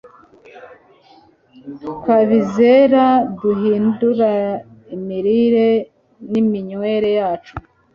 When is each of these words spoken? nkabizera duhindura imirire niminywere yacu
nkabizera 1.99 3.03
duhindura 3.39 4.31
imirire 4.95 5.69
niminywere 6.31 7.09
yacu 7.19 7.53